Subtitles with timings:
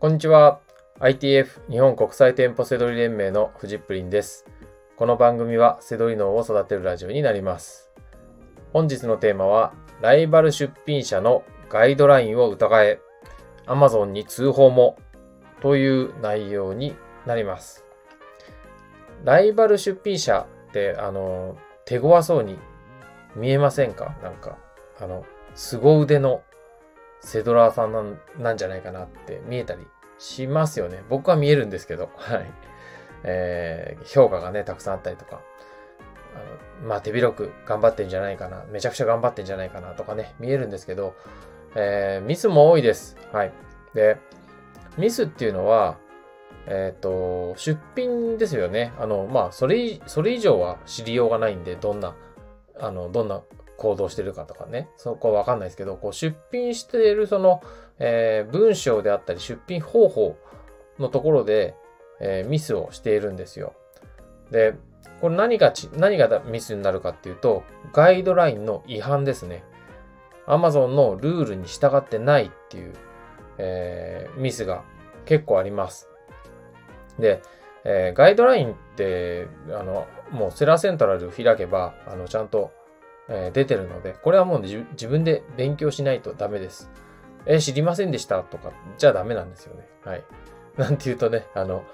[0.00, 0.60] こんにちは。
[0.98, 4.46] ITF 日本国際店舗セドリ連盟のフジップリンです。
[4.96, 7.90] この番組はセドリ脳を育てるラジオになります。
[8.72, 12.98] 本日のテーマは、ライバル出品者のガイドラインを疑え、
[13.66, 14.96] Amazon に通報も
[15.60, 16.96] という内容に
[17.26, 17.84] なります。
[19.22, 22.58] ライバル出品者って、あの、手強そうに
[23.36, 24.16] 見えませんか？
[24.22, 24.56] なんか、
[24.98, 26.40] あの、凄腕の
[27.20, 29.86] セドラーさんなんなんじゃないかなって見えたり
[30.18, 31.02] しますよね。
[31.08, 32.46] 僕は見えるんですけど、 はい。
[33.22, 35.40] えー、評価がね、たくさんあったりとか、
[36.34, 41.14] あのまあ手広く頑張ってんじゃないかな、めちゃくちゃ頑張ってんじゃないかなとかね、見えるんですけど、
[41.74, 43.16] えー、ミスも多いです。
[43.32, 43.52] はい。
[43.94, 44.16] で、
[44.96, 45.98] ミスっていうのは、
[46.66, 48.92] えっ、と、出品ですよね。
[48.98, 52.14] あの、まあ、それ、それ以上は知りようがないんで、どんな、
[52.78, 53.42] あの、どんな
[53.80, 57.62] 行動してるかとかね、そこはわかんないですけど、こう出品しているその、
[57.98, 60.36] えー文章であったり出品方法
[60.98, 61.74] のところで、
[62.20, 63.72] えーミスをしているんですよ。
[64.50, 64.74] で、
[65.22, 67.62] これ何がち、何がミスになるかっていうと、
[67.94, 69.64] ガイドラインの違反ですね。
[70.46, 72.92] Amazon のルールに従ってないっていう、
[73.56, 74.84] えーミスが
[75.24, 76.06] 結構あります。
[77.18, 77.40] で、
[77.84, 82.78] えーガイドラインって、あの、もうセラーセントラル開けば、あの、ちゃんと、
[83.30, 86.90] え出てるので、これはもう自自分で勉強しないとダメです。
[87.46, 88.42] え知りませんでした？
[88.42, 89.88] とか、じゃあダメなんですよね。
[90.04, 90.24] はい。
[90.76, 91.84] なんて言うとね、あの、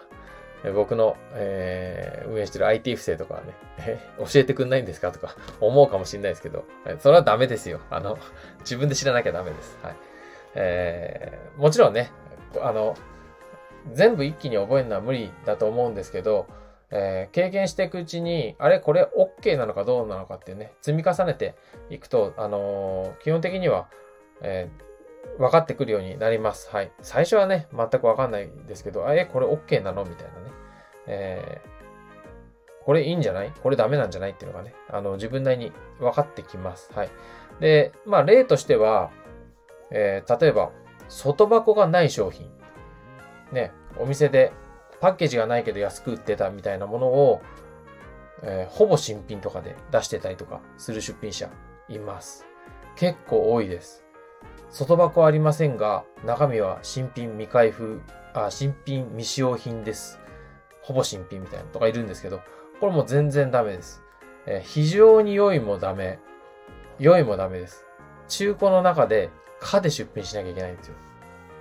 [0.75, 5.13] 僕の、えー運営してる IT 不正とかはね、え教えてくんないんですか？
[5.13, 6.65] とか思うかもしれないですけど、
[6.99, 7.81] それはダメですよ。
[7.91, 8.19] あの、
[8.61, 9.79] 自分で知らなきゃダメです。
[9.83, 9.97] はい。
[10.55, 12.11] えーもちろんね、
[12.61, 12.97] あの、
[13.93, 16.47] 全部一気に覚えるのは無理だと思うんですけど、
[16.91, 21.55] えー経験していくうちに、あれこれ OK なのかどうなのかっていうね、積み重ねて
[21.91, 23.89] いくと、あのー基本的には、
[24.43, 24.87] えー
[25.39, 26.71] 分かってくるようになります。
[26.71, 26.93] はい。
[27.03, 30.51] 最初はね、全く分かんないですけど、あえ、これ OK なのみたいなね。
[31.09, 31.61] え
[32.85, 33.53] これいいんじゃない？
[33.61, 34.31] これダメなんじゃない？
[34.31, 36.93] っていうのがね、あの、自分なりに分かってきます。
[36.95, 37.11] はい。
[37.59, 39.11] で、まあ、例としては、
[39.91, 40.71] え例えば、
[41.09, 42.49] 外箱がない商品。
[43.51, 44.53] ね、お店で
[45.01, 47.43] パッケージがないけど安く売ってたみたいなものを、
[48.43, 51.51] えーほぼ新品とかで出してたりとかする出品者
[51.89, 52.47] います。
[52.97, 54.05] 結構多いです。
[54.71, 58.01] 外箱はありませんが、中身は新品未開封、
[58.35, 60.19] あ、新品未使用品です。
[60.83, 62.41] ほぼ新品みたいなとかいるんですけど、
[62.81, 64.03] これも全然ダメです。
[64.47, 66.19] えー非常に良いもダメ。
[66.99, 67.85] 良いもダメです。
[68.29, 69.31] 中古の中で、
[69.61, 70.95] かで出品しなきゃいけないんですよ。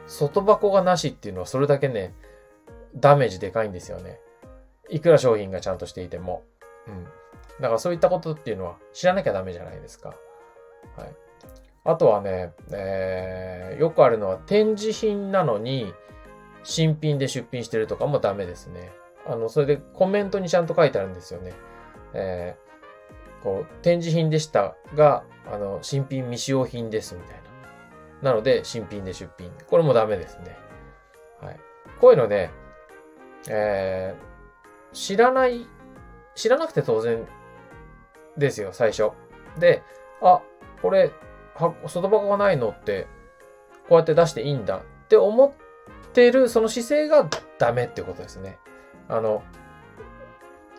[0.08, 2.14] 外箱がなしっていうのはそれだけね、
[2.96, 4.20] ダメージでかいんですよね。
[4.90, 6.44] いくら商品がちゃんとしていても。
[6.88, 7.04] うん。
[7.60, 10.10] だからそういったことっていうのは知らなきゃダメじゃないですか。
[10.98, 11.16] はい。
[11.84, 15.94] あとはね、えー、よくあるのは展示品なのに
[16.64, 18.92] 新品で出品してるとかもダメですね。
[19.28, 21.54] あの、それでコメントにちゃんと書いてあるんですよね。
[22.14, 27.38] えー、こう、展示品でしたが、あの、新品未使用品ですみたい
[28.24, 28.32] な。
[28.32, 29.52] なので、新品で出品。
[29.68, 30.58] これもダメですね。
[31.42, 31.60] はい。
[32.00, 32.52] こういうのね、
[33.50, 35.68] えー、知らない、
[36.36, 37.26] 知らなくて当然
[38.38, 39.12] ですよ、最初。
[39.60, 39.84] で、
[40.22, 40.42] あ、
[40.82, 41.12] これ、
[41.88, 43.08] 外箱がないのって、
[43.88, 48.58] こうやって出していいんだって思ってる、その姿勢がダメってことですね。
[49.08, 49.44] あの、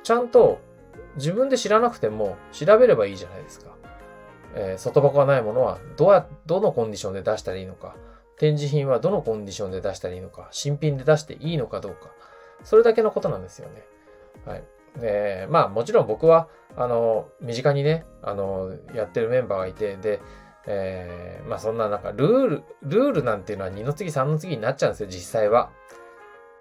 [0.03, 0.61] ちゃんと
[1.17, 3.77] 自分で知らなくても調べればいいじゃないですか。
[4.55, 7.97] えー外箱がないものはどうや、どのコンディションで出したらいいのか、
[8.39, 12.11] 展示品はどのコンディションで出したらいいのか、新品で出していいのかどうか、
[12.65, 13.85] それだけのことなんですよね。
[14.45, 14.65] はい。
[15.01, 20.21] で、まあもちろん僕は、あの、身近にね、あの、やってるメンバーがいて、で、
[20.67, 25.71] えーまあそんななんかルール、ルールなんていうのは2の次3の次になっちゃうんですよ、実際は。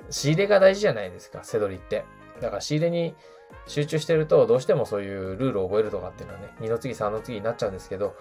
[0.10, 2.06] 仕入れが大事じゃないですか、セドリって。
[2.42, 3.16] だから仕入れに
[3.68, 8.16] 集中してると、どうしてもそういうルールを覚えるとかっていうのはね、2の次3の次になっちゃうんですけど、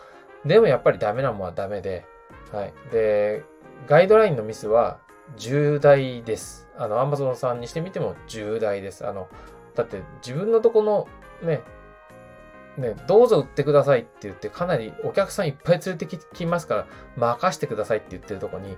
[0.44, 2.04] でもやっぱりダメなものはダメで、
[2.52, 2.72] はい。
[2.90, 3.44] で、
[3.86, 4.98] ガイドラインのミスは
[5.36, 6.68] 重大です。
[6.76, 9.06] あの、アマゾンさんにしてみても重大です。
[9.06, 9.28] あの、
[9.74, 11.08] だって自分のとこの
[11.42, 11.62] ね、
[12.76, 16.86] ね、どうぞ売ってくださいって言って、かなりお客さんいっぱい連れてきますから、
[17.16, 18.76] 任してくださいって言ってるとこに、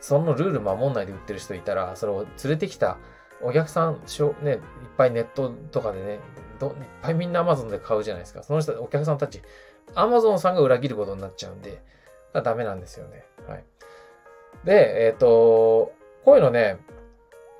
[0.00, 2.98] そのルール守んないで売ってる人いたら、それを連れてきた
[3.42, 4.58] お客さん、しょね、いっ
[4.96, 6.20] ぱいネットとかでね、
[6.58, 8.42] どいっぱいみんな Amazon で買うじゃないですか。
[8.42, 9.42] その人、お客さんたち、
[9.94, 11.82] Amazon さんが裏切ることになっちゃうんで、
[12.32, 13.24] だダメなんですよね。
[13.46, 13.64] はい。
[14.64, 15.92] で、えっ、と、
[16.24, 16.78] こういうのね、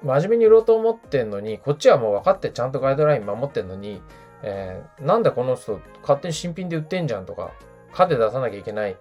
[0.03, 4.03] 真面目に売ろうと思ってんのに、こっちはもう分かってちゃんとガイドライン守ってんのに、
[4.43, 7.53] えーなんでこの人勝手に新品で売ってんじゃんとか、
[7.93, 8.97] 価で出さなきゃいけない、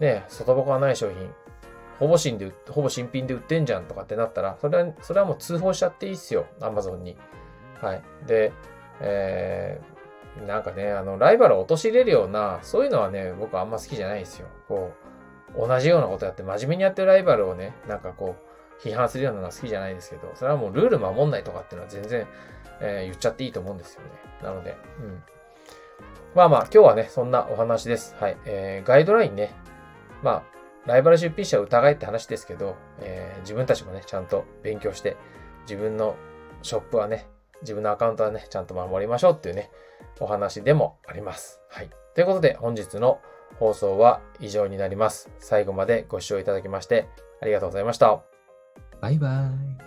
[0.00, 1.30] ね、外箱がない商品、
[1.98, 6.46] ほぼ新で、ほぼ新品で売ってんじゃんとかってなったら、それは、それはもう通報しちゃっていいっすよ。
[6.60, 7.16] アマゾンに。
[7.80, 8.02] はい。
[8.26, 8.52] で、
[9.00, 14.48] えー、なんかね、あの、ライバルを陥れるような、そういうのはね、僕あんま好きじゃないんですよ。
[14.68, 15.15] こう、
[15.56, 22.26] 同じようなことやって、真面目にやってるライバルをね、なんかこう、批判するようなのは好きじゃないですけど、それはもうルール守んないとかっていうのは全然、
[22.80, 24.08] えー、言っちゃっていいと思うんですよね。
[24.42, 25.22] なので、うん。
[26.34, 28.14] まあまあ、今日はね、そんなお話です。
[28.20, 28.36] はい。
[28.44, 29.54] えー、ガイドラインね。
[30.22, 30.42] まあ、
[30.84, 35.16] ライバル出品者を疑いって話ですけど、えー、自分たちもね、ちゃんと勉強して、
[35.62, 36.16] 自分の
[36.62, 37.28] ショップはね、
[37.62, 39.70] 自分のアカウントはね、ちゃんと守りましょうっていうね、
[40.20, 41.60] お話でもあります。
[41.70, 41.90] はい。
[42.14, 43.20] ということで、本日の
[43.58, 45.30] 放送は以上になります。
[45.38, 47.08] 最後までご視聴いただきまして、
[47.40, 48.22] ありがとうございました。
[49.00, 49.50] バイバ
[49.82, 49.85] イ。